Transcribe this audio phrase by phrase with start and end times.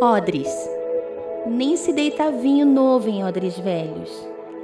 [0.00, 0.48] Odres.
[1.46, 4.10] Nem se deita vinho novo em odres velhos.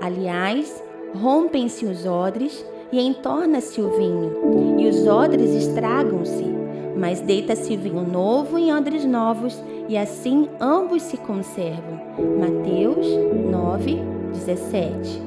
[0.00, 0.82] Aliás,
[1.14, 6.44] rompem-se os odres e entorna-se o vinho, e os odres estragam-se.
[6.96, 12.00] Mas deita-se vinho novo em odres novos, e assim ambos se conservam.
[12.38, 13.06] Mateus
[13.50, 13.98] 9,
[14.32, 15.22] 17.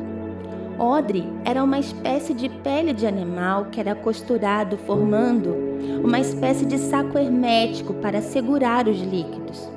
[0.80, 5.56] Odre era uma espécie de pele de animal que era costurado, formando
[6.04, 9.72] uma espécie de saco hermético para segurar os líquidos.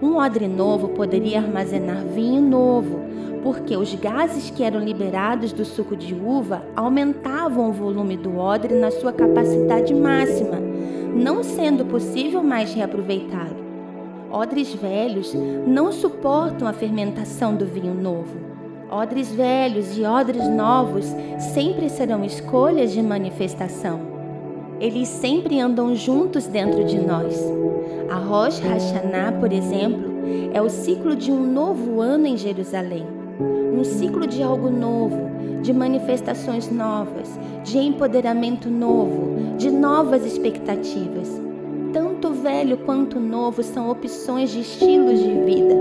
[0.00, 3.00] Um odre novo poderia armazenar vinho novo,
[3.42, 8.74] porque os gases que eram liberados do suco de uva aumentavam o volume do odre
[8.74, 10.58] na sua capacidade máxima,
[11.14, 13.64] não sendo possível mais reaproveitá-lo.
[14.30, 15.32] Odres velhos
[15.66, 18.36] não suportam a fermentação do vinho novo.
[18.90, 21.06] Odres velhos e odres novos
[21.54, 24.00] sempre serão escolhas de manifestação.
[24.78, 27.40] Eles sempre andam juntos dentro de nós.
[28.10, 30.12] A Rosh Hashanah, por exemplo,
[30.52, 33.06] é o ciclo de um novo ano em Jerusalém.
[33.40, 35.30] Um ciclo de algo novo,
[35.62, 41.46] de manifestações novas, de empoderamento novo, de novas expectativas
[41.96, 45.74] tanto velho quanto novo são opções de estilos de vida.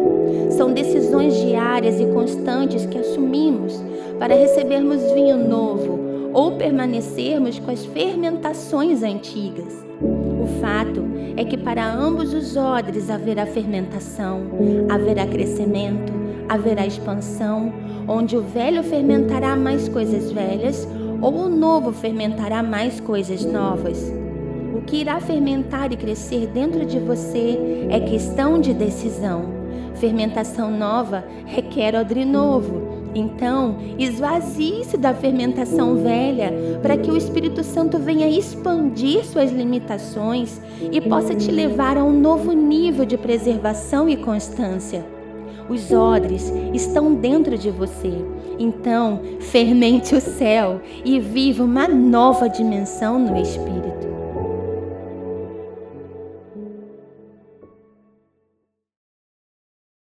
[0.52, 3.84] São decisões diárias e constantes que assumimos
[4.18, 6.05] para recebermos vinho novo
[6.36, 9.74] ou permanecermos com as fermentações antigas.
[10.02, 11.02] O fato
[11.38, 14.42] é que para ambos os odres haverá fermentação,
[14.90, 16.12] haverá crescimento,
[16.50, 17.74] haverá expansão,
[18.06, 20.86] onde o velho fermentará mais coisas velhas
[21.22, 24.14] ou o novo fermentará mais coisas novas.
[24.76, 29.46] O que irá fermentar e crescer dentro de você é questão de decisão.
[29.96, 32.85] Fermentação nova requer odre novo.
[33.16, 41.00] Então, esvazie-se da fermentação velha para que o Espírito Santo venha expandir suas limitações e
[41.00, 45.06] possa te levar a um novo nível de preservação e constância.
[45.70, 48.14] Os odres estão dentro de você.
[48.60, 53.85] Então, fermente o céu e viva uma nova dimensão no Espírito.